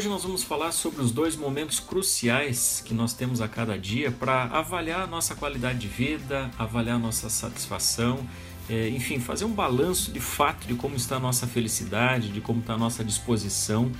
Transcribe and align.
Hoje 0.00 0.08
nós 0.08 0.22
vamos 0.22 0.42
falar 0.42 0.72
sobre 0.72 1.02
os 1.02 1.12
dois 1.12 1.36
momentos 1.36 1.78
cruciais 1.78 2.82
que 2.82 2.94
nós 2.94 3.12
temos 3.12 3.42
a 3.42 3.46
cada 3.46 3.78
dia 3.78 4.10
para 4.10 4.44
avaliar 4.44 5.02
a 5.02 5.06
nossa 5.06 5.34
qualidade 5.34 5.80
de 5.80 5.88
vida, 5.88 6.50
avaliar 6.58 6.98
nossa 6.98 7.28
satisfação, 7.28 8.26
é, 8.66 8.88
enfim, 8.88 9.20
fazer 9.20 9.44
um 9.44 9.52
balanço 9.52 10.10
de 10.10 10.18
fato 10.18 10.66
de 10.66 10.72
como 10.72 10.96
está 10.96 11.16
a 11.16 11.20
nossa 11.20 11.46
felicidade, 11.46 12.30
de 12.30 12.40
como 12.40 12.60
está 12.60 12.72
a 12.72 12.78
nossa 12.78 13.04
disposição. 13.04 13.92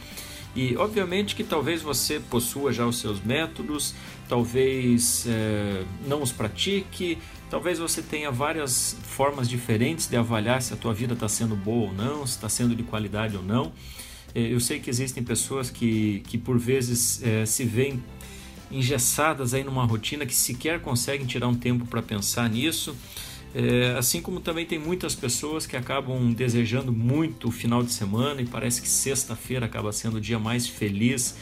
E 0.57 0.75
obviamente 0.75 1.37
que 1.37 1.45
talvez 1.45 1.83
você 1.83 2.19
possua 2.19 2.73
já 2.73 2.87
os 2.87 2.99
seus 2.99 3.21
métodos, 3.23 3.95
talvez 4.27 5.27
é, 5.29 5.85
não 6.07 6.23
os 6.23 6.33
pratique, 6.33 7.19
talvez 7.51 7.79
você 7.79 8.01
tenha 8.01 8.31
várias 8.31 8.97
formas 9.03 9.47
diferentes 9.47 10.07
de 10.07 10.17
avaliar 10.17 10.63
se 10.63 10.73
a 10.73 10.79
tua 10.79 10.95
vida 10.95 11.13
está 11.13 11.29
sendo 11.29 11.55
boa 11.55 11.91
ou 11.91 11.93
não, 11.93 12.27
se 12.27 12.37
está 12.37 12.49
sendo 12.49 12.75
de 12.75 12.85
qualidade 12.85 13.37
ou 13.37 13.43
não. 13.43 13.71
É, 14.35 14.41
eu 14.41 14.61
sei 14.61 14.81
que 14.81 14.91
existem 14.91 15.23
pessoas 15.23 15.71
que, 15.71 16.23
que 16.27 16.39
por 16.39 16.59
vezes 16.59 17.23
é, 17.23 17.45
se 17.47 17.65
veem 17.65 18.03
engessadas 18.71 19.53
aí 19.53 19.65
numa 19.65 19.85
rotina 19.85 20.25
que 20.25 20.35
sequer 20.35 20.81
conseguem 20.81 21.27
tirar 21.27 21.49
um 21.49 21.55
tempo 21.55 21.85
para 21.87 22.01
pensar 22.01 22.49
nisso. 22.49 22.97
É, 23.53 23.97
assim 23.99 24.23
como 24.23 24.39
também 24.39 24.65
tem 24.65 24.79
muitas 24.79 25.15
pessoas 25.15 25.67
que 25.67 25.77
acabam 25.77 26.33
desejando 26.33 26.93
muito 26.93 27.49
o 27.49 27.51
final 27.51 27.83
de 27.83 27.93
semana 27.93 28.41
e 28.41 28.47
parece 28.47 28.81
que 28.81 28.89
sexta-feira 28.89 29.67
acaba 29.67 29.93
sendo 29.93 30.19
o 30.19 30.21
dia 30.21 30.39
mais 30.39 30.69
feliz 30.69 31.37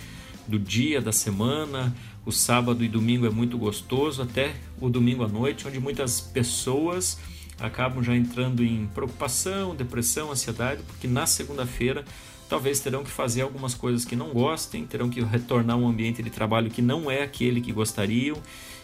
do 0.46 0.58
dia, 0.58 1.02
da 1.02 1.12
semana. 1.12 1.94
O 2.24 2.32
sábado 2.32 2.82
e 2.82 2.88
domingo 2.88 3.26
é 3.26 3.30
muito 3.30 3.58
gostoso, 3.58 4.22
até 4.22 4.54
o 4.80 4.88
domingo 4.88 5.22
à 5.22 5.28
noite, 5.28 5.68
onde 5.68 5.78
muitas 5.78 6.20
pessoas 6.20 7.18
acabam 7.60 8.02
já 8.02 8.16
entrando 8.16 8.64
em 8.64 8.86
preocupação, 8.86 9.74
depressão, 9.74 10.30
ansiedade, 10.30 10.82
porque 10.86 11.06
na 11.06 11.26
segunda-feira 11.26 12.04
talvez 12.48 12.80
terão 12.80 13.04
que 13.04 13.10
fazer 13.10 13.42
algumas 13.42 13.74
coisas 13.74 14.04
que 14.04 14.16
não 14.16 14.30
gostem, 14.30 14.86
terão 14.86 15.08
que 15.08 15.20
retornar 15.20 15.76
a 15.76 15.78
um 15.78 15.88
ambiente 15.88 16.22
de 16.22 16.30
trabalho 16.30 16.70
que 16.70 16.80
não 16.80 17.10
é 17.10 17.22
aquele 17.22 17.60
que 17.60 17.72
gostariam, 17.72 18.36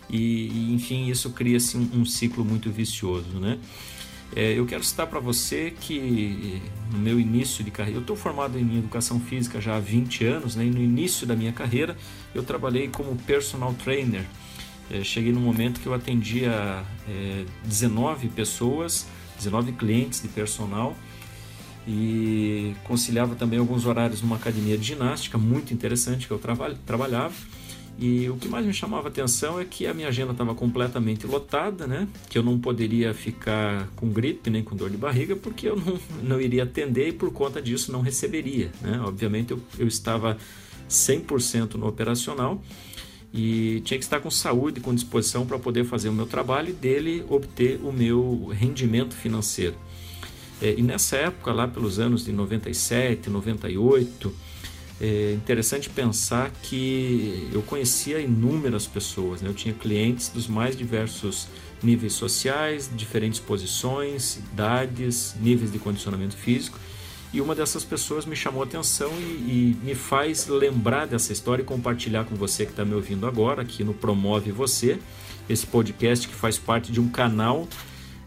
e, 0.09 0.49
e 0.49 0.75
enfim, 0.75 1.09
isso 1.09 1.31
cria-se 1.31 1.77
um, 1.77 1.89
um, 1.95 2.05
ciclo 2.05 2.45
muito 2.45 2.71
vicioso, 2.71 3.39
né? 3.41 3.59
É, 4.37 4.59
eu 4.59 4.67
quero 4.67 4.83
citar 4.83 5.07
para 5.07 5.21
você 5.21 5.73
que 5.81 6.61
no 6.91 6.99
meu 6.99 7.21
início 7.21 7.63
de 7.63 7.71
carreira, 7.71 7.99
eu 7.99 8.01
estou 8.01 8.17
formado 8.17 8.59
em 8.59 8.79
educação 8.79 9.21
física 9.21 9.61
já 9.61 9.77
há 9.77 9.81
20 9.81 10.25
anos, 10.25 10.57
né? 10.57 10.65
e 10.65 10.71
no 10.71 10.81
início 10.81 11.25
da 11.25 11.37
minha 11.37 11.53
carreira 11.53 11.97
eu 12.35 12.43
trabalhei 12.43 12.89
como 12.89 13.15
personal 13.17 13.73
trainer. 13.75 14.25
É, 14.91 15.05
cheguei 15.05 15.33
no 15.33 15.41
momento 15.41 15.81
que 15.81 15.87
eu 15.87 15.95
atendia 15.95 16.85
é, 17.09 17.45
19 17.65 18.29
pessoas, 18.29 19.07
19 19.37 19.73
clientes 19.73 20.21
de 20.21 20.29
personal, 20.29 20.97
e 21.87 22.54
conciliava 22.85 23.35
também 23.35 23.59
alguns 23.59 23.87
horários 23.87 24.23
numa 24.23 24.37
academia 24.37 24.79
de 24.79 24.85
ginástica 24.85 25.37
muito 25.37 25.75
interessante 25.75 26.27
que 26.27 26.33
eu 26.33 26.39
traba 26.39 26.75
trabalhava. 26.87 27.35
E 27.99 28.29
o 28.29 28.37
que 28.37 28.49
mais 28.49 28.67
me 28.67 28.73
chamava 28.73 29.09
atenção 29.09 29.61
é 29.61 29.65
que 29.65 29.87
a 29.87 29.95
minha 29.95 30.09
agenda 30.09 30.33
estava 30.33 30.55
completamente 30.55 31.27
lotada, 31.27 31.87
né? 31.87 32.09
Que 32.29 32.37
eu 32.37 32.43
não 32.43 32.59
poderia 32.59 33.15
ficar 33.15 33.89
com 33.95 34.09
gripe 34.09 34.51
nem 34.51 34.65
com 34.65 34.75
dor 34.75 34.91
de 34.91 34.97
barriga, 34.97 35.37
porque 35.37 35.69
eu 35.69 35.77
não, 35.77 35.99
não 36.23 36.41
iria 36.41 36.65
atender 36.65 37.09
e 37.09 37.13
por 37.13 37.33
conta 37.33 37.63
disso 37.63 37.93
não 37.93 38.01
receberia, 38.01 38.73
né? 38.83 39.01
Obviamente 39.01 39.53
eu, 39.53 39.61
eu 39.79 39.87
estava 39.87 40.37
100% 40.89 41.75
no 41.75 41.87
operacional 41.87 42.61
e 43.33 43.81
tinha 43.85 43.99
que 43.99 44.05
estar 44.05 44.21
com 44.21 44.31
saúde, 44.31 44.81
com 44.81 44.95
disposição 44.95 45.45
para 45.45 45.59
poder 45.59 45.85
fazer 45.85 46.09
o 46.09 46.13
meu 46.13 46.27
trabalho 46.27 46.71
e 46.71 46.73
dele 46.73 47.25
obter 47.29 47.81
o 47.83 47.93
meu 47.93 48.49
rendimento 48.53 49.15
financeiro. 49.15 49.75
É, 50.63 50.75
e 50.77 50.83
nessa 50.83 51.17
época, 51.17 51.53
lá 51.53 51.67
pelos 51.67 51.99
anos 51.99 52.25
de 52.25 52.33
97, 52.33 53.29
98, 53.29 54.35
é 55.01 55.33
interessante 55.33 55.91
pensar 55.91 56.51
que 56.63 57.49
eu 57.53 57.63
conhecia 57.63 58.21
inúmeras 58.21 58.87
pessoas, 58.87 59.43
né? 59.43 59.49
eu 59.49 59.55
tinha 59.55 59.75
clientes 59.75 60.29
dos 60.29 60.47
mais 60.47 60.77
diversos 60.77 61.49
níveis 61.83 62.13
sociais, 62.13 62.89
diferentes 62.95 63.41
posições, 63.41 64.37
idades, 64.37 65.35
níveis 65.41 65.73
de 65.73 65.79
condicionamento 65.79 66.37
físico. 66.37 66.79
E 67.33 67.41
uma 67.41 67.55
dessas 67.55 67.85
pessoas 67.85 68.25
me 68.25 68.37
chamou 68.37 68.63
a 68.63 68.65
atenção 68.65 69.11
e, 69.19 69.75
e 69.75 69.77
me 69.83 69.95
faz 69.97 70.47
lembrar 70.47 71.07
dessa 71.07 71.33
história 71.33 71.63
e 71.63 71.65
compartilhar 71.65 72.25
com 72.25 72.37
você 72.37 72.65
que 72.65 72.71
está 72.71 72.85
me 72.85 72.95
ouvindo 72.95 73.27
agora, 73.27 73.63
aqui 73.63 73.83
no 73.83 73.93
Promove 73.93 74.53
Você, 74.53 75.01
esse 75.49 75.67
podcast 75.67 76.29
que 76.29 76.35
faz 76.35 76.57
parte 76.57 76.93
de 76.93 77.01
um 77.01 77.09
canal 77.09 77.69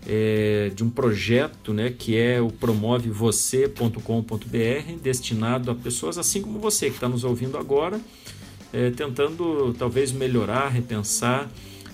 é, 0.07 0.71
de 0.73 0.85
um 0.85 0.89
projeto 0.89 1.73
né, 1.73 1.93
que 1.95 2.17
é 2.17 2.39
o 2.39 2.49
promovevocê.com.br, 2.49 5.01
destinado 5.03 5.69
a 5.69 5.75
pessoas 5.75 6.17
assim 6.17 6.41
como 6.41 6.59
você 6.59 6.89
que 6.89 6.95
está 6.95 7.09
nos 7.09 7.25
ouvindo 7.25 7.57
agora, 7.57 7.99
é, 8.71 8.89
tentando 8.91 9.75
talvez 9.77 10.13
melhorar, 10.13 10.69
repensar, 10.69 11.51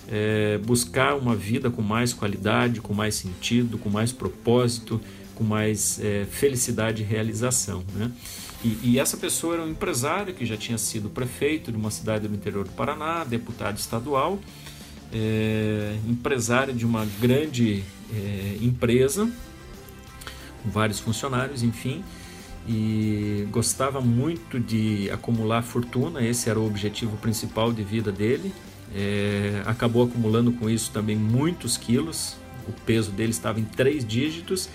é, 0.08 0.58
buscar 0.58 1.16
uma 1.16 1.34
vida 1.34 1.70
com 1.70 1.82
mais 1.82 2.12
qualidade, 2.12 2.80
com 2.80 2.94
mais 2.94 3.16
sentido, 3.16 3.78
com 3.78 3.90
mais 3.90 4.12
propósito, 4.12 5.00
com 5.34 5.42
mais 5.42 5.98
é, 6.00 6.24
felicidade 6.30 7.02
e 7.02 7.04
realização. 7.04 7.82
Né? 7.94 8.12
E, 8.64 8.78
e, 8.82 8.98
essa 8.98 9.16
pessoa 9.16 9.54
era 9.54 9.62
um 9.62 9.68
empresário 9.68 10.32
que 10.32 10.46
já 10.46 10.56
tinha 10.56 10.78
sido 10.78 11.10
prefeito 11.10 11.72
de 11.72 11.76
uma 11.76 11.90
cidade 11.90 12.28
do 12.28 12.34
interior 12.34 12.64
do 12.64 12.70
Paraná, 12.70 13.24
deputado 13.24 13.76
estadual, 13.76 14.38
é, 15.14 15.96
empresário 16.08 16.74
de 16.74 16.84
uma 16.84 17.06
grande 17.20 17.84
é, 18.12 18.58
empresa, 18.60 19.30
com 20.62 20.70
vários 20.70 20.98
funcionários, 20.98 21.62
enfim, 21.62 22.02
e 22.66 23.46
gostava 23.50 24.00
muito 24.00 24.58
de 24.58 25.08
acumular 25.10 25.62
fortuna, 25.62 26.22
esse 26.22 26.50
era 26.50 26.58
o 26.58 26.66
objetivo 26.66 27.16
principal 27.18 27.72
de 27.72 27.84
vida 27.84 28.10
dele. 28.10 28.52
É, 28.96 29.62
acabou 29.66 30.04
acumulando 30.04 30.52
com 30.52 30.68
isso 30.68 30.90
também 30.90 31.16
muitos 31.16 31.76
quilos, 31.76 32.36
o 32.66 32.72
peso 32.84 33.10
dele 33.10 33.30
estava 33.30 33.60
em 33.60 33.64
três 33.64 34.04
dígitos. 34.04 34.68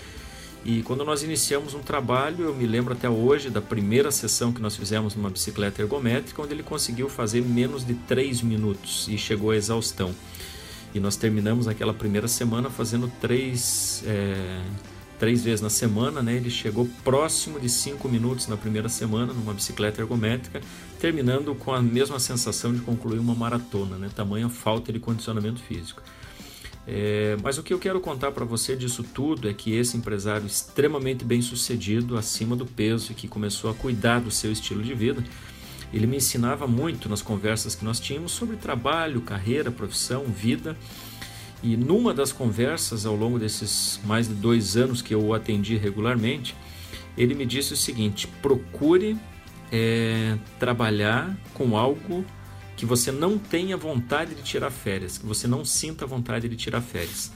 E 0.64 0.82
quando 0.82 1.04
nós 1.04 1.22
iniciamos 1.22 1.72
um 1.72 1.80
trabalho, 1.80 2.44
eu 2.44 2.54
me 2.54 2.66
lembro 2.66 2.92
até 2.92 3.08
hoje 3.08 3.48
da 3.48 3.62
primeira 3.62 4.10
sessão 4.10 4.52
que 4.52 4.60
nós 4.60 4.76
fizemos 4.76 5.14
numa 5.14 5.30
bicicleta 5.30 5.80
ergométrica, 5.80 6.42
onde 6.42 6.52
ele 6.52 6.62
conseguiu 6.62 7.08
fazer 7.08 7.40
menos 7.40 7.84
de 7.84 7.94
3 7.94 8.42
minutos 8.42 9.08
e 9.08 9.16
chegou 9.16 9.52
à 9.52 9.56
exaustão. 9.56 10.14
E 10.94 11.00
nós 11.00 11.16
terminamos 11.16 11.66
aquela 11.66 11.94
primeira 11.94 12.28
semana 12.28 12.68
fazendo 12.68 13.10
três, 13.20 14.02
é, 14.06 14.60
três 15.18 15.42
vezes 15.42 15.60
na 15.60 15.70
semana. 15.70 16.20
Né? 16.20 16.34
Ele 16.34 16.50
chegou 16.50 16.88
próximo 17.04 17.60
de 17.60 17.68
cinco 17.68 18.08
minutos 18.08 18.48
na 18.48 18.56
primeira 18.56 18.88
semana 18.88 19.32
numa 19.32 19.54
bicicleta 19.54 20.02
ergométrica, 20.02 20.60
terminando 20.98 21.54
com 21.54 21.72
a 21.72 21.80
mesma 21.80 22.18
sensação 22.18 22.74
de 22.74 22.80
concluir 22.80 23.18
uma 23.18 23.34
maratona, 23.34 23.96
né? 23.96 24.10
tamanha 24.14 24.48
falta 24.48 24.92
de 24.92 24.98
condicionamento 24.98 25.60
físico. 25.60 26.02
É, 26.92 27.36
mas 27.40 27.56
o 27.56 27.62
que 27.62 27.72
eu 27.72 27.78
quero 27.78 28.00
contar 28.00 28.32
para 28.32 28.44
você 28.44 28.74
disso 28.74 29.04
tudo 29.04 29.48
é 29.48 29.54
que 29.54 29.72
esse 29.72 29.96
empresário 29.96 30.44
extremamente 30.44 31.24
bem 31.24 31.40
sucedido, 31.40 32.18
acima 32.18 32.56
do 32.56 32.66
peso 32.66 33.14
que 33.14 33.28
começou 33.28 33.70
a 33.70 33.74
cuidar 33.74 34.18
do 34.18 34.28
seu 34.28 34.50
estilo 34.50 34.82
de 34.82 34.92
vida, 34.92 35.22
ele 35.94 36.04
me 36.04 36.16
ensinava 36.16 36.66
muito 36.66 37.08
nas 37.08 37.22
conversas 37.22 37.76
que 37.76 37.84
nós 37.84 38.00
tínhamos 38.00 38.32
sobre 38.32 38.56
trabalho, 38.56 39.20
carreira, 39.20 39.70
profissão, 39.70 40.24
vida. 40.24 40.76
E 41.62 41.76
numa 41.76 42.12
das 42.12 42.32
conversas, 42.32 43.06
ao 43.06 43.14
longo 43.14 43.38
desses 43.38 44.00
mais 44.04 44.26
de 44.26 44.34
dois 44.34 44.76
anos 44.76 45.00
que 45.00 45.14
eu 45.14 45.24
o 45.24 45.32
atendi 45.32 45.76
regularmente, 45.76 46.56
ele 47.16 47.36
me 47.36 47.46
disse 47.46 47.72
o 47.72 47.76
seguinte: 47.76 48.26
procure 48.42 49.16
é, 49.70 50.36
trabalhar 50.58 51.36
com 51.54 51.76
algo 51.76 52.24
que 52.80 52.86
você 52.86 53.12
não 53.12 53.36
tenha 53.36 53.76
vontade 53.76 54.34
de 54.34 54.42
tirar 54.42 54.70
férias, 54.70 55.18
que 55.18 55.26
você 55.26 55.46
não 55.46 55.66
sinta 55.66 56.06
vontade 56.06 56.48
de 56.48 56.56
tirar 56.56 56.80
férias. 56.80 57.30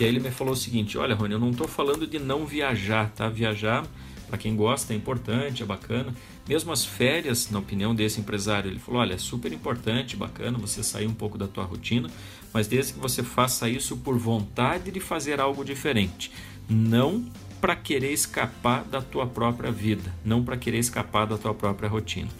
E 0.00 0.04
aí 0.04 0.08
ele 0.08 0.20
me 0.20 0.30
falou 0.30 0.54
o 0.54 0.56
seguinte: 0.56 0.96
olha, 0.96 1.14
Rony, 1.14 1.34
eu 1.34 1.38
não 1.38 1.50
estou 1.50 1.68
falando 1.68 2.06
de 2.06 2.18
não 2.18 2.46
viajar, 2.46 3.10
tá? 3.10 3.28
Viajar 3.28 3.86
para 4.26 4.38
quem 4.38 4.56
gosta 4.56 4.94
é 4.94 4.96
importante, 4.96 5.62
é 5.62 5.66
bacana. 5.66 6.14
Mesmo 6.48 6.72
as 6.72 6.82
férias, 6.82 7.50
na 7.50 7.58
opinião 7.58 7.94
desse 7.94 8.20
empresário, 8.20 8.70
ele 8.70 8.78
falou: 8.78 9.02
olha, 9.02 9.12
é 9.12 9.18
super 9.18 9.52
importante, 9.52 10.16
bacana 10.16 10.56
você 10.56 10.82
sair 10.82 11.06
um 11.06 11.12
pouco 11.12 11.36
da 11.36 11.46
tua 11.46 11.64
rotina, 11.64 12.08
mas 12.50 12.66
desde 12.66 12.94
que 12.94 12.98
você 12.98 13.22
faça 13.22 13.68
isso 13.68 13.98
por 13.98 14.16
vontade 14.16 14.90
de 14.90 14.98
fazer 14.98 15.42
algo 15.42 15.62
diferente, 15.62 16.32
não 16.70 17.22
para 17.60 17.76
querer 17.76 18.14
escapar 18.14 18.82
da 18.84 19.02
tua 19.02 19.26
própria 19.26 19.70
vida, 19.70 20.10
não 20.24 20.42
para 20.42 20.56
querer 20.56 20.78
escapar 20.78 21.26
da 21.26 21.36
tua 21.36 21.52
própria 21.52 21.86
rotina. 21.86 22.30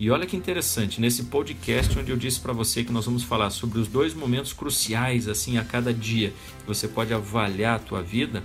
E 0.00 0.10
olha 0.10 0.24
que 0.24 0.34
interessante, 0.34 0.98
nesse 0.98 1.24
podcast 1.24 1.98
onde 1.98 2.10
eu 2.10 2.16
disse 2.16 2.40
para 2.40 2.54
você 2.54 2.82
que 2.82 2.90
nós 2.90 3.04
vamos 3.04 3.22
falar 3.22 3.50
sobre 3.50 3.78
os 3.78 3.86
dois 3.86 4.14
momentos 4.14 4.50
cruciais 4.50 5.28
assim 5.28 5.58
a 5.58 5.62
cada 5.62 5.92
dia 5.92 6.30
que 6.30 6.66
você 6.66 6.88
pode 6.88 7.12
avaliar 7.12 7.76
a 7.76 7.78
tua 7.78 8.02
vida, 8.02 8.42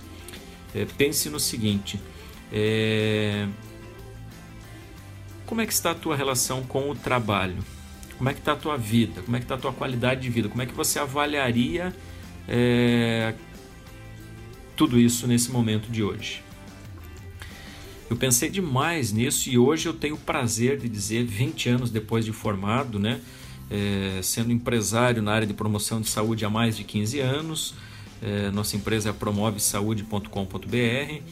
é, 0.74 0.84
pense 0.84 1.30
no 1.30 1.40
seguinte: 1.40 1.98
é... 2.52 3.48
Como 5.46 5.62
é 5.62 5.66
que 5.66 5.72
está 5.72 5.92
a 5.92 5.94
tua 5.94 6.14
relação 6.14 6.62
com 6.62 6.90
o 6.90 6.94
trabalho? 6.94 7.64
Como 8.18 8.28
é 8.28 8.34
que 8.34 8.40
está 8.40 8.52
a 8.52 8.56
tua 8.56 8.76
vida? 8.76 9.22
Como 9.22 9.34
é 9.34 9.40
que 9.40 9.46
está 9.46 9.54
a 9.54 9.58
tua 9.58 9.72
qualidade 9.72 10.20
de 10.20 10.28
vida? 10.28 10.50
Como 10.50 10.60
é 10.60 10.66
que 10.66 10.74
você 10.74 10.98
avaliaria 10.98 11.96
é... 12.46 13.32
tudo 14.76 15.00
isso 15.00 15.26
nesse 15.26 15.50
momento 15.50 15.90
de 15.90 16.02
hoje? 16.02 16.45
Eu 18.08 18.16
pensei 18.16 18.48
demais 18.48 19.12
nisso 19.12 19.50
e 19.50 19.58
hoje 19.58 19.88
eu 19.88 19.92
tenho 19.92 20.14
o 20.14 20.18
prazer 20.18 20.78
de 20.78 20.88
dizer, 20.88 21.24
20 21.24 21.68
anos 21.68 21.90
depois 21.90 22.24
de 22.24 22.32
formado, 22.32 23.00
né, 23.00 23.20
é, 23.68 24.20
sendo 24.22 24.52
empresário 24.52 25.20
na 25.20 25.32
área 25.32 25.46
de 25.46 25.52
promoção 25.52 26.00
de 26.00 26.08
saúde 26.08 26.44
há 26.44 26.50
mais 26.50 26.76
de 26.76 26.84
15 26.84 27.18
anos, 27.18 27.74
é, 28.22 28.50
nossa 28.52 28.76
empresa 28.76 29.10
é 29.10 29.12
promovesaude.com.br. 29.12 31.22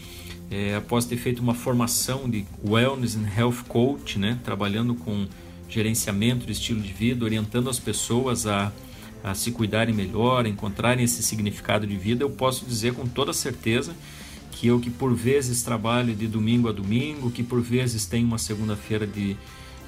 É, 0.50 0.75
após 0.76 1.06
ter 1.06 1.17
feito 1.17 1.41
uma 1.41 1.55
formação 1.55 2.29
de 2.29 2.44
Wellness 2.67 3.17
and 3.17 3.29
Health 3.37 3.65
Coach, 3.69 4.19
né, 4.19 4.38
trabalhando 4.44 4.94
com 4.94 5.27
gerenciamento 5.69 6.44
de 6.44 6.53
estilo 6.53 6.81
de 6.81 6.93
vida, 6.93 7.25
orientando 7.25 7.70
as 7.70 7.79
pessoas 7.79 8.47
a, 8.47 8.70
a 9.23 9.35
se 9.35 9.53
cuidarem 9.53 9.94
melhor, 9.94 10.44
a 10.44 10.49
encontrarem 10.49 11.05
esse 11.05 11.23
significado 11.23 11.87
de 11.87 11.97
vida, 11.97 12.25
eu 12.25 12.31
posso 12.31 12.67
dizer 12.67 12.94
com 12.94 13.06
toda 13.06 13.32
certeza 13.32 13.94
que 14.55 14.69
eu 14.69 14.79
que 14.79 14.89
por 14.89 15.12
vezes 15.12 15.62
trabalho 15.62 16.15
de 16.15 16.29
domingo 16.29 16.69
a 16.69 16.73
domingo, 16.73 17.31
que 17.31 17.43
por 17.43 17.61
vezes 17.61 18.06
tenho 18.06 18.27
uma 18.27 18.39
segunda-feira 18.39 19.05
de, 19.05 19.37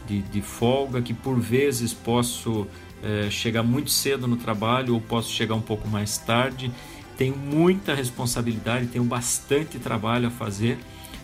de, 0.06 0.22
de, 0.22 0.42
folga, 0.42 1.00
que 1.00 1.14
por 1.14 1.38
vezes 1.38 1.94
posso 1.94 2.66
é, 3.02 3.30
chegar 3.30 3.62
muito 3.62 3.90
cedo 3.90 4.26
no 4.26 4.36
trabalho 4.36 4.94
ou 4.94 5.00
posso 5.00 5.32
chegar 5.32 5.54
um 5.54 5.60
pouco 5.60 5.86
mais 5.86 6.18
tarde. 6.18 6.70
Tenho 7.16 7.36
muita 7.36 7.94
responsabilidade, 7.94 8.88
tenho 8.88 9.04
bastante 9.04 9.78
trabalho 9.78 10.26
a 10.26 10.30
fazer, 10.30 10.78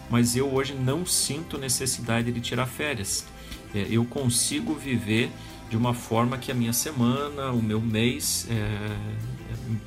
mas 0.08 0.36
eu 0.36 0.54
hoje 0.54 0.72
não 0.74 1.04
sinto 1.04 1.58
necessidade 1.58 2.30
de 2.30 2.40
tirar 2.40 2.66
férias. 2.66 3.26
É, 3.74 3.86
eu 3.90 4.04
consigo 4.04 4.72
viver 4.74 5.30
de 5.68 5.76
uma 5.76 5.94
forma 5.94 6.38
que 6.38 6.52
a 6.52 6.54
minha 6.54 6.72
semana, 6.72 7.50
o 7.50 7.60
meu 7.60 7.80
mês 7.80 8.46
é, 8.48 8.96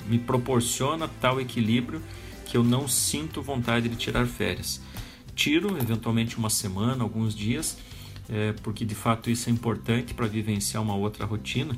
me 0.10 0.20
proporciona 0.20 1.10
tal 1.22 1.40
equilíbrio 1.40 2.02
que 2.46 2.56
eu 2.56 2.64
não 2.64 2.88
sinto 2.88 3.42
vontade 3.42 3.90
de 3.90 3.96
tirar 3.96 4.26
férias. 4.26 4.82
Tiro 5.36 5.78
eventualmente 5.78 6.38
uma 6.38 6.50
semana, 6.50 7.04
alguns 7.04 7.36
dias, 7.36 7.78
é, 8.30 8.54
porque 8.64 8.86
de 8.86 8.96
fato 8.96 9.30
isso 9.30 9.50
é 9.50 9.52
importante 9.52 10.14
para 10.14 10.28
vivenciar 10.28 10.82
uma 10.82 10.96
outra 10.96 11.26
rotina. 11.26 11.78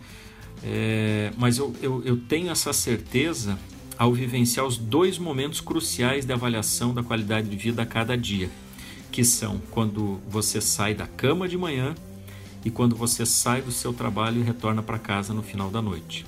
É, 0.63 1.31
mas 1.37 1.57
eu, 1.57 1.75
eu, 1.81 2.03
eu 2.03 2.17
tenho 2.17 2.51
essa 2.51 2.73
certeza 2.73 3.57
ao 3.97 4.13
vivenciar 4.13 4.65
os 4.65 4.77
dois 4.77 5.17
momentos 5.17 5.59
cruciais 5.59 6.25
de 6.25 6.31
avaliação 6.33 6.93
da 6.93 7.01
qualidade 7.01 7.49
de 7.49 7.57
vida 7.57 7.81
a 7.81 7.85
cada 7.85 8.15
dia, 8.15 8.49
que 9.11 9.23
são 9.23 9.59
quando 9.71 10.19
você 10.29 10.61
sai 10.61 10.93
da 10.93 11.07
cama 11.07 11.47
de 11.47 11.57
manhã 11.57 11.95
e 12.63 12.69
quando 12.69 12.95
você 12.95 13.25
sai 13.25 13.61
do 13.61 13.71
seu 13.71 13.93
trabalho 13.93 14.39
e 14.39 14.43
retorna 14.43 14.83
para 14.83 14.99
casa 14.99 15.33
no 15.33 15.41
final 15.41 15.69
da 15.69 15.81
noite. 15.81 16.25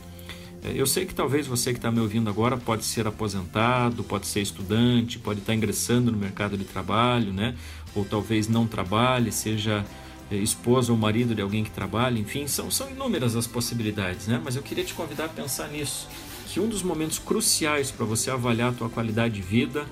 É, 0.64 0.74
eu 0.76 0.86
sei 0.86 1.06
que 1.06 1.16
talvez 1.16 1.48
você 1.48 1.72
que 1.72 1.80
está 1.80 1.92
me 1.92 2.00
ouvindo 2.00 2.30
agora 2.30 2.58
pode 2.58 2.84
ser 2.84 3.08
aposentado, 3.08 4.04
pode 4.04 4.28
ser 4.28 4.42
estudante, 4.42 5.18
pode 5.18 5.40
estar 5.40 5.54
tá 5.54 5.56
ingressando 5.56 6.12
no 6.12 6.18
mercado 6.18 6.58
de 6.58 6.66
trabalho, 6.66 7.32
né? 7.32 7.56
Ou 7.96 8.04
talvez 8.04 8.48
não 8.48 8.68
trabalhe, 8.68 9.32
seja 9.32 9.86
é, 10.30 10.36
esposa 10.36 10.92
ou 10.92 10.98
marido 10.98 11.34
de 11.34 11.42
alguém 11.42 11.64
que 11.64 11.72
trabalha, 11.72 12.20
enfim, 12.20 12.48
são, 12.48 12.70
são 12.70 12.90
inúmeras 12.90 13.36
as 13.36 13.48
possibilidades, 13.48 14.28
né? 14.28 14.42
Mas 14.44 14.56
eu 14.56 14.62
queria 14.62 14.84
te 14.84 14.94
convidar 14.94 15.26
a 15.26 15.30
pensar 15.30 15.68
nisso, 15.70 16.08
que 16.48 16.60
um 16.60 16.68
dos 16.68 16.84
momentos 16.84 17.20
cruciais 17.20 17.90
para 17.90 18.06
você 18.06 18.30
avaliar 18.30 18.72
a 18.72 18.74
tua 18.74 18.90
qualidade 18.90 19.36
de 19.36 19.42
vida, 19.42 19.86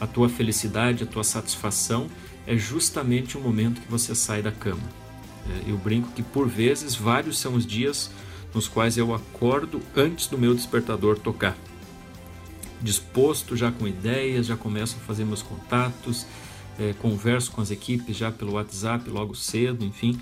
a 0.00 0.06
tua 0.06 0.28
felicidade, 0.28 1.02
a 1.02 1.06
tua 1.06 1.24
satisfação, 1.24 2.08
é 2.46 2.56
justamente 2.56 3.36
o 3.36 3.40
momento 3.40 3.80
que 3.80 3.90
você 3.90 4.14
sai 4.14 4.42
da 4.42 4.52
cama. 4.52 4.82
É, 5.48 5.70
eu 5.70 5.76
brinco 5.76 6.10
que 6.12 6.22
por 6.22 6.48
vezes 6.48 6.94
vários 6.94 7.38
são 7.38 7.54
os 7.54 7.66
dias 7.66 8.10
nos 8.54 8.68
quais 8.68 8.96
eu 8.96 9.12
acordo 9.12 9.82
antes 9.96 10.26
do 10.26 10.38
meu 10.38 10.54
despertador 10.54 11.18
tocar. 11.18 11.56
Disposto 12.80 13.56
já 13.56 13.72
com 13.72 13.88
ideias, 13.88 14.46
já 14.46 14.56
começo 14.56 14.96
a 14.96 15.04
fazer 15.04 15.24
meus 15.24 15.42
contatos, 15.42 16.26
é, 16.78 16.92
converso 16.94 17.50
com 17.50 17.60
as 17.60 17.70
equipes 17.70 18.16
já 18.16 18.30
pelo 18.30 18.52
WhatsApp 18.52 19.08
logo 19.10 19.34
cedo, 19.34 19.84
enfim, 19.84 20.20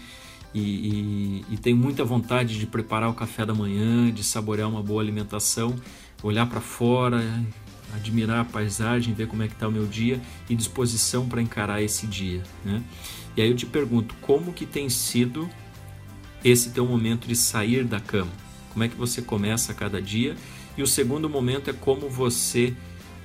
e, 0.54 0.60
e, 0.60 1.44
e 1.50 1.56
tenho 1.56 1.76
muita 1.76 2.04
vontade 2.04 2.58
de 2.58 2.66
preparar 2.66 3.10
o 3.10 3.14
café 3.14 3.44
da 3.44 3.54
manhã, 3.54 4.10
de 4.12 4.22
saborear 4.22 4.68
uma 4.68 4.82
boa 4.82 5.02
alimentação, 5.02 5.74
olhar 6.22 6.46
para 6.46 6.60
fora, 6.60 7.22
admirar 7.94 8.40
a 8.40 8.44
paisagem, 8.44 9.14
ver 9.14 9.26
como 9.28 9.42
é 9.42 9.48
que 9.48 9.54
está 9.54 9.68
o 9.68 9.72
meu 9.72 9.86
dia 9.86 10.20
e 10.48 10.54
disposição 10.54 11.28
para 11.28 11.40
encarar 11.40 11.82
esse 11.82 12.06
dia. 12.06 12.42
Né? 12.64 12.82
E 13.36 13.42
aí 13.42 13.48
eu 13.48 13.56
te 13.56 13.66
pergunto, 13.66 14.14
como 14.20 14.52
que 14.52 14.66
tem 14.66 14.88
sido 14.88 15.48
esse 16.44 16.70
teu 16.70 16.86
momento 16.86 17.26
de 17.26 17.36
sair 17.36 17.84
da 17.84 18.00
cama. 18.00 18.30
Como 18.72 18.84
é 18.84 18.88
que 18.88 18.96
você 18.96 19.20
começa 19.20 19.74
cada 19.74 20.00
dia? 20.00 20.36
E 20.76 20.82
o 20.82 20.86
segundo 20.86 21.28
momento 21.28 21.68
é 21.68 21.72
como 21.72 22.08
você 22.08 22.74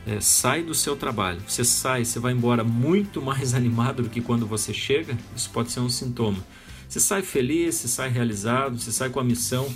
é, 0.05 0.19
sai 0.19 0.63
do 0.63 0.73
seu 0.73 0.95
trabalho. 0.95 1.41
Você 1.47 1.63
sai, 1.63 2.05
você 2.05 2.19
vai 2.19 2.33
embora 2.33 2.63
muito 2.63 3.21
mais 3.21 3.53
animado 3.55 4.03
do 4.03 4.09
que 4.09 4.21
quando 4.21 4.45
você 4.45 4.73
chega. 4.73 5.17
Isso 5.35 5.49
pode 5.49 5.71
ser 5.71 5.79
um 5.79 5.89
sintoma. 5.89 6.43
Você 6.87 6.99
sai 6.99 7.21
feliz, 7.21 7.75
você 7.75 7.87
sai 7.87 8.09
realizado, 8.09 8.79
você 8.79 8.91
sai 8.91 9.09
com 9.09 9.19
a 9.19 9.23
missão 9.23 9.67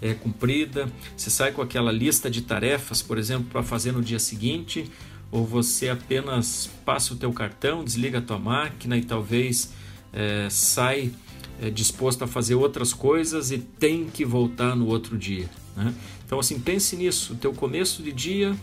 é, 0.00 0.14
cumprida, 0.14 0.90
você 1.16 1.30
sai 1.30 1.52
com 1.52 1.60
aquela 1.60 1.92
lista 1.92 2.30
de 2.30 2.42
tarefas, 2.42 3.02
por 3.02 3.18
exemplo, 3.18 3.46
para 3.50 3.62
fazer 3.62 3.92
no 3.92 4.02
dia 4.02 4.18
seguinte, 4.18 4.90
ou 5.30 5.46
você 5.46 5.90
apenas 5.90 6.70
passa 6.84 7.12
o 7.12 7.16
teu 7.16 7.32
cartão, 7.32 7.84
desliga 7.84 8.18
a 8.18 8.22
tua 8.22 8.38
máquina 8.38 8.96
e 8.96 9.02
talvez 9.02 9.72
é, 10.12 10.48
sai 10.50 11.12
é, 11.60 11.70
disposto 11.70 12.22
a 12.22 12.26
fazer 12.26 12.54
outras 12.54 12.92
coisas 12.92 13.50
e 13.50 13.58
tem 13.58 14.06
que 14.06 14.24
voltar 14.24 14.74
no 14.74 14.86
outro 14.86 15.16
dia. 15.16 15.48
Né? 15.76 15.94
Então, 16.26 16.38
assim, 16.38 16.58
pense 16.58 16.96
nisso, 16.96 17.34
o 17.34 17.36
teu 17.36 17.52
começo 17.52 18.02
de 18.02 18.12
dia, 18.12 18.56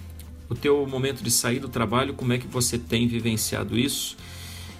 o 0.49 0.55
teu 0.55 0.85
momento 0.85 1.23
de 1.23 1.31
sair 1.31 1.59
do 1.59 1.69
trabalho, 1.69 2.13
como 2.13 2.33
é 2.33 2.37
que 2.37 2.47
você 2.47 2.77
tem 2.77 3.07
vivenciado 3.07 3.77
isso? 3.77 4.17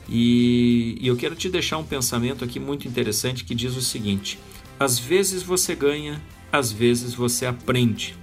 E, 0.09 0.97
e 0.99 1.07
eu 1.07 1.15
quero 1.15 1.35
te 1.35 1.49
deixar 1.49 1.77
um 1.77 1.85
pensamento 1.85 2.43
aqui 2.43 2.59
muito 2.59 2.87
interessante 2.87 3.45
que 3.45 3.55
diz 3.55 3.75
o 3.77 3.81
seguinte: 3.81 4.37
às 4.79 4.99
vezes 4.99 5.43
você 5.43 5.73
ganha, 5.73 6.21
às 6.51 6.71
vezes 6.71 7.13
você 7.13 7.45
aprende. 7.45 8.15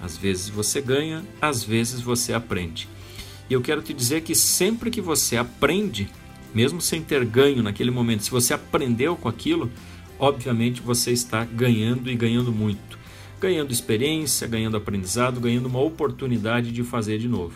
Às 0.00 0.16
vezes 0.16 0.48
você 0.48 0.80
ganha, 0.80 1.24
às 1.40 1.62
vezes 1.62 2.00
você 2.00 2.32
aprende. 2.32 2.88
E 3.48 3.52
eu 3.52 3.60
quero 3.60 3.82
te 3.82 3.92
dizer 3.92 4.22
que 4.22 4.34
sempre 4.34 4.90
que 4.90 5.00
você 5.00 5.36
aprende, 5.36 6.08
mesmo 6.54 6.80
sem 6.80 7.02
ter 7.02 7.24
ganho 7.24 7.62
naquele 7.62 7.90
momento, 7.90 8.22
se 8.22 8.30
você 8.30 8.54
aprendeu 8.54 9.16
com 9.16 9.28
aquilo, 9.28 9.70
obviamente 10.18 10.80
você 10.80 11.10
está 11.10 11.44
ganhando 11.44 12.10
e 12.10 12.14
ganhando 12.14 12.52
muito. 12.52 12.98
Ganhando 13.40 13.72
experiência, 13.72 14.46
ganhando 14.46 14.76
aprendizado, 14.76 15.40
ganhando 15.40 15.66
uma 15.66 15.80
oportunidade 15.80 16.70
de 16.70 16.82
fazer 16.82 17.18
de 17.18 17.28
novo. 17.28 17.54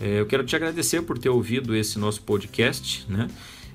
É, 0.00 0.20
eu 0.20 0.26
quero 0.26 0.44
te 0.44 0.54
agradecer 0.54 1.02
por 1.02 1.18
ter 1.18 1.28
ouvido 1.28 1.74
esse 1.74 1.98
nosso 1.98 2.22
podcast, 2.22 3.04
né? 3.08 3.28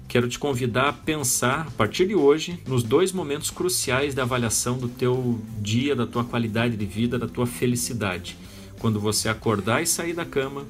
Quero 0.08 0.30
te 0.30 0.38
convidar 0.38 0.90
a 0.90 0.94
pensar, 0.94 1.62
a 1.68 1.72
partir 1.72 2.08
de 2.08 2.16
hoje, 2.16 2.60
nos 2.68 2.84
dois 2.84 3.12
momentos 3.12 3.50
cruciais 3.50 4.14
da 4.14 4.22
avaliação 4.22 4.78
do 4.78 4.88
teu 4.88 5.42
dia, 5.60 5.96
da 5.96 6.06
tua 6.06 6.24
qualidade 6.24 6.78
de 6.78 6.86
vida, 6.86 7.18
da 7.18 7.28
tua 7.28 7.48
felicidade. 7.48 8.38
Quando 8.80 9.00
você 9.00 9.28
acordar 9.28 9.82
e 9.82 9.88
sair 9.88 10.14
da 10.14 10.24
cama, 10.24 10.64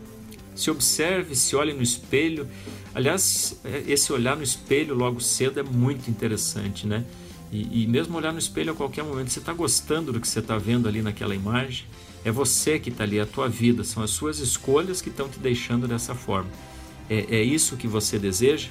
se 0.55 0.71
observe, 0.71 1.35
se 1.35 1.55
olhe 1.55 1.73
no 1.73 1.83
espelho. 1.83 2.47
Aliás, 2.93 3.59
é, 3.63 3.83
esse 3.87 4.11
olhar 4.13 4.35
no 4.37 4.43
espelho 4.43 4.95
logo 4.95 5.19
cedo 5.19 5.59
é 5.59 5.63
muito 5.63 6.09
interessante, 6.09 6.87
né? 6.87 7.03
E, 7.51 7.83
e 7.83 7.87
mesmo 7.87 8.17
olhar 8.17 8.33
no 8.33 8.39
espelho 8.39 8.71
a 8.71 8.75
qualquer 8.75 9.03
momento, 9.03 9.29
você 9.29 9.39
está 9.39 9.53
gostando 9.53 10.11
do 10.11 10.19
que 10.19 10.27
você 10.27 10.39
está 10.39 10.57
vendo 10.57 10.87
ali 10.87 11.01
naquela 11.01 11.35
imagem? 11.35 11.85
É 12.23 12.31
você 12.31 12.79
que 12.79 12.89
está 12.89 13.03
ali, 13.03 13.19
é 13.19 13.21
a 13.21 13.25
tua 13.25 13.47
vida, 13.47 13.83
são 13.83 14.01
as 14.01 14.09
suas 14.09 14.39
escolhas 14.39 15.01
que 15.01 15.09
estão 15.09 15.29
te 15.29 15.39
deixando 15.39 15.87
dessa 15.87 16.15
forma. 16.15 16.49
É, 17.09 17.37
é 17.37 17.43
isso 17.43 17.77
que 17.77 17.87
você 17.87 18.17
deseja? 18.17 18.69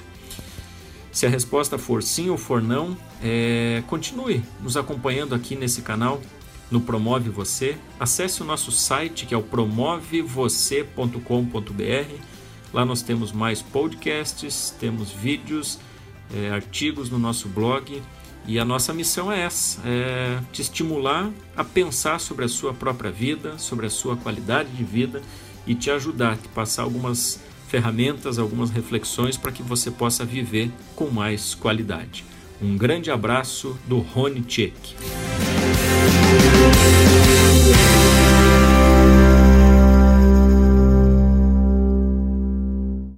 Se 1.11 1.25
a 1.25 1.29
resposta 1.29 1.77
for 1.77 2.03
sim 2.03 2.29
ou 2.29 2.37
for 2.37 2.61
não, 2.61 2.97
é, 3.23 3.81
continue 3.87 4.43
nos 4.61 4.75
acompanhando 4.75 5.33
aqui 5.33 5.55
nesse 5.55 5.81
canal 5.81 6.21
no 6.69 6.81
Promove 6.81 7.29
Você. 7.29 7.77
Acesse 7.99 8.41
o 8.41 8.45
nosso 8.45 8.71
site 8.71 9.25
que 9.25 9.33
é 9.33 9.37
o 9.37 9.43
promovevocê.com.br. 9.43 12.15
Lá 12.73 12.85
nós 12.85 13.01
temos 13.01 13.31
mais 13.31 13.61
podcasts, 13.61 14.75
temos 14.79 15.11
vídeos, 15.11 15.79
é, 16.33 16.49
artigos 16.49 17.09
no 17.09 17.19
nosso 17.19 17.47
blog 17.47 18.01
e 18.47 18.59
a 18.59 18.65
nossa 18.65 18.93
missão 18.93 19.31
é 19.31 19.41
essa: 19.41 19.81
é 19.85 20.39
te 20.51 20.61
estimular 20.61 21.31
a 21.55 21.63
pensar 21.63 22.19
sobre 22.19 22.45
a 22.45 22.49
sua 22.49 22.73
própria 22.73 23.11
vida, 23.11 23.57
sobre 23.57 23.85
a 23.85 23.89
sua 23.89 24.15
qualidade 24.15 24.69
de 24.69 24.83
vida 24.83 25.21
e 25.65 25.73
te 25.73 25.89
ajudar, 25.89 26.37
te 26.37 26.47
passar 26.49 26.83
algumas 26.83 27.39
ferramentas, 27.67 28.37
algumas 28.37 28.69
reflexões 28.69 29.37
para 29.37 29.51
que 29.51 29.63
você 29.63 29.89
possa 29.89 30.23
viver 30.23 30.71
com 30.95 31.09
mais 31.09 31.55
qualidade. 31.55 32.23
Um 32.61 32.77
grande 32.77 33.11
abraço 33.11 33.77
do 33.87 33.99
Rony 33.99 34.41
Tchek. 34.41 34.95